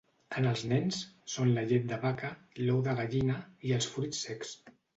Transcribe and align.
En 0.39 0.45
els 0.51 0.61
nens, 0.71 1.01
són 1.33 1.51
la 1.57 1.65
llet 1.73 1.85
de 1.93 2.01
vaca, 2.07 2.33
l'ou 2.63 2.81
de 2.89 2.99
gallina 3.03 3.39
i 3.69 3.77
els 3.79 3.93
fruits 3.95 4.27
secs. 4.29 4.59